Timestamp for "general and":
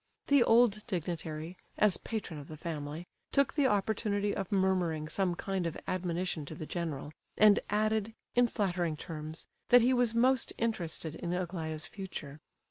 6.65-7.59